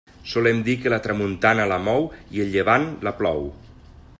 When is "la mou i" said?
1.73-2.43